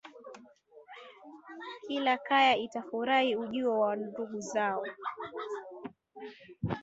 kila 1.87 2.17
kaya 2.17 2.53
itafurahia 2.57 3.39
ujio 3.39 3.79
wa 3.79 3.95
ndugu 3.95 4.39
zao 4.39 4.83